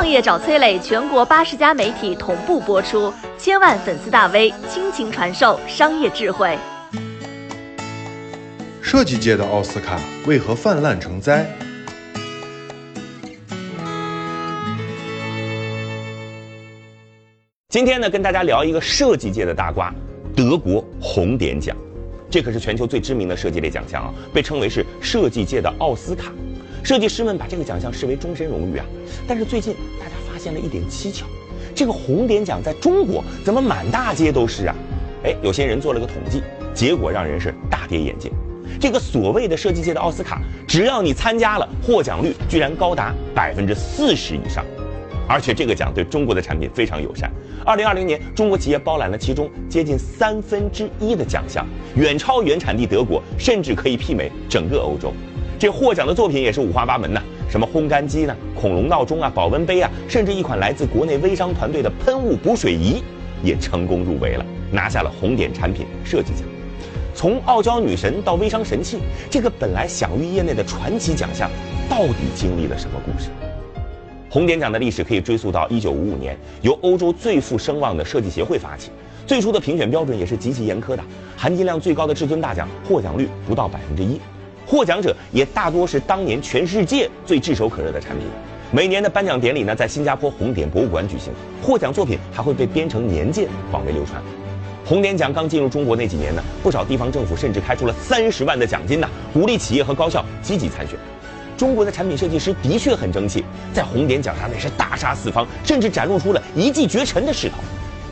[0.00, 6.56] 创业找崔磊，全国八十家媒体同步播出，千万粉丝大 V 倾情传授商业智慧。
[8.80, 11.44] 设计界的奥斯卡为何泛滥成灾？
[17.68, 19.94] 今天呢，跟大家聊一个设计界的大瓜——
[20.34, 21.76] 德国红点奖。
[22.30, 26.32] 这可是全球最知名的设计类奖项啊，被称为是设计界的奥斯卡。
[26.82, 28.84] 设计师们把这个奖项视为终身荣誉啊。
[29.26, 31.24] 但是最近大家发现了一点蹊跷，
[31.74, 34.74] 这个红点奖在中国怎么满大街都是啊？
[35.24, 36.42] 哎，有些人做了个统计，
[36.74, 38.32] 结果让人是大跌眼镜。
[38.80, 44.64] 这个所谓的设计界的奥斯卡，只要你参加了，获奖率居然高达百分之四十以上。
[45.28, 47.30] 而且这个奖对中国的产品非常友善。
[47.64, 55.12] 二零二零年，中国企业包揽了其中接近三分之一的奖项，远超原产地德国，甚至可以媲美整个欧洲。
[55.60, 63.02] 这获奖的作品也是五花八门呐，什么烘干机呢、恐龙闹钟啊、保温杯啊，甚至一款来自国内微商团队的喷雾补水仪，
[63.42, 66.48] 也成功入围了，拿下了红点产品设计奖。
[67.14, 71.50] 从傲娇女神到微商神器，这个本来享誉业内的传奇奖项，
[71.90, 73.28] 到底经历了什么故事？
[74.30, 78.90] 红点奖的历史可以追溯到一九五五年，由欧洲最负声望的设计协会发起。
[79.26, 81.02] 最初的评选标准也是极其严苛的，
[81.36, 84.18] 含金量最高的至尊大奖获奖率不到百分之一，
[84.70, 88.28] 获奖者也大多是当年全世界最炙手可热的产品。
[88.70, 94.22] 每年的颁奖典礼呢，在新加坡红点博物馆举行，获奖作品还会被编成年鉴，广为流传。
[94.86, 100.96] 红点奖刚进入中国那几年呢，不少地方政府甚至开出了三十万的奖金呢，鼓励企业和高校积极参选。
[101.56, 107.56] 中国的产品设计师的确很争气，在红点奖上那是大杀四方，甚至展露出了一骑绝尘的势头。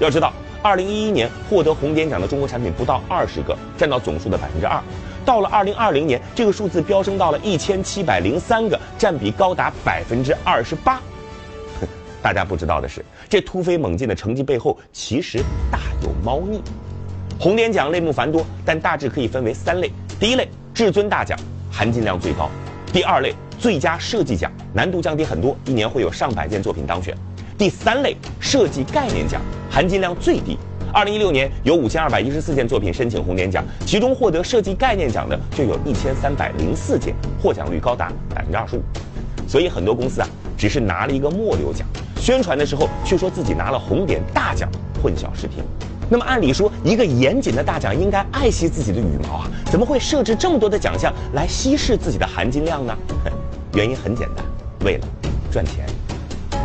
[0.00, 4.82] 要知道，二零一一年获得红点奖的中国产品不到二十个，占到总数的百分之二。
[5.28, 10.98] 到了二零二零年，这个数字飙升到了一千七百零三个，占比高达百分之二十八。
[12.22, 16.62] 大家不知道的是，这突飞猛进的成绩背后其实大有猫腻。
[17.38, 21.38] 红点奖类目繁多，但大致可以分为三类：第一类，至尊大奖，
[21.70, 22.48] 含金量最高。
[22.90, 27.14] 第二类最佳设计奖难度降低很多，一年会有上百件作品当选。
[27.58, 30.56] 第三类设计概念奖含金量最低，
[30.98, 38.82] 二零一六年有五千二百一十四件作品申请红点奖，其中获得设计概念奖的就有一千三百零四件，获奖率高达百分之二十五。
[39.46, 40.26] 所以很多公司啊，
[40.56, 41.86] 只是拿了一个末流奖，
[42.16, 44.68] 宣传的时候却说自己拿了红点大奖，
[45.00, 45.62] 混淆视听。
[46.10, 52.92] 那么按理说，一个严谨的大奖应该爱惜自己的羽毛啊，怎么会设置这么多的奖项来稀释自己的含金量呢？
[53.74, 54.44] 原因很简单，
[54.84, 55.06] 为了
[55.52, 55.86] 赚钱。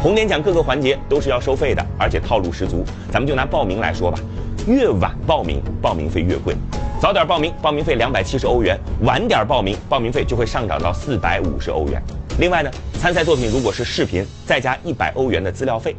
[0.03, 2.83] 红点奖各个环节都是要收费的，而且套路十足。
[3.09, 4.19] 咱们就拿报名来说吧，
[4.67, 6.53] 越晚报名，报名费越贵。
[7.01, 8.75] 早点报名，报名费两百七十欧元；
[9.05, 12.03] 晚点报名，报名费就会上涨到四百五十欧元。
[12.37, 12.69] 另外呢，
[12.99, 15.95] 参赛作品如果是视频，再加一百欧元的资料费。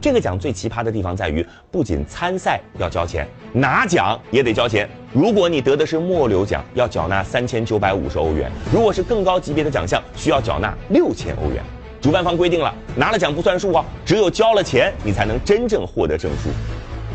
[0.00, 4.88] 这个奖最奇葩的地方在于，不仅参赛要交钱，拿奖也得交钱。
[5.12, 11.62] 如果你得的是末流奖，要缴纳三千九百五十欧元；如果是更高级别的奖项，需要缴纳六千欧元。
[12.02, 16.50] 主办方规定了，拿了奖不算数哦，只有交了钱，你才能真正获得证书。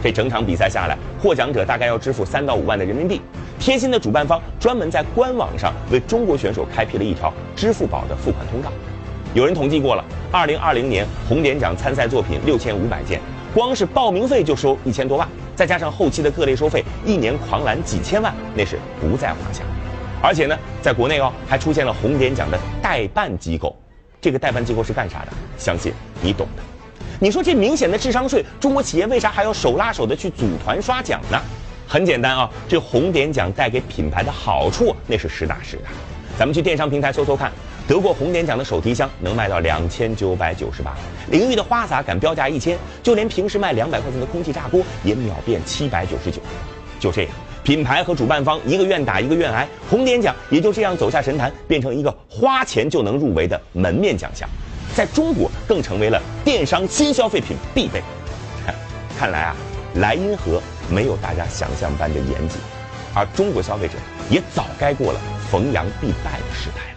[0.01, 3.21] 这整场比赛下来，获奖者大概要支付三到五万的人民币。
[3.59, 8.71] 贴心的主办方专门在官网上为中国选手开辟了一条支付宝的付款通道。
[9.33, 13.19] 有人统计过了，二零二零年红点奖参赛作品六千五百件，
[13.53, 19.63] 光是报名费就收一千多万，再加上后期的各类收费，一年狂揽几千万，那是不在话下。
[20.21, 23.75] 而且呢，在国内哦，还出现了红点奖的代办机构，
[24.19, 25.31] 这个代办机构是干啥的？
[25.57, 26.63] 相信你懂的。
[27.19, 31.41] 你说这明显的智商税，中国企业为啥还要手拉手的去组团刷奖呢？
[31.87, 35.83] 很简单啊，这红点奖带给品牌的好处那是实打实的。
[36.37, 37.51] 咱们去电商平台搜搜看。
[37.87, 40.93] 得过红点奖的手提箱能卖到两千九百九十八，
[41.31, 46.41] 淋浴的花洒敢标价一千，就连平时卖两百块钱的空气炸锅也秒变七百九十九。
[46.99, 47.31] 就这样，
[47.67, 54.47] 品牌和主办方一个愿打一个愿挨，红点奖也就这样走下神坛，变成一个花钱就能入围的门面奖项，
[54.95, 58.01] 在中国更成为了电商新消费品必备。
[59.19, 59.55] 看来啊，
[59.95, 62.57] 莱茵河没有大家想象般的严谨，
[63.13, 63.95] 而中国消费者
[64.29, 65.19] 也早该过了
[65.51, 66.96] 逢羊必败的时代了。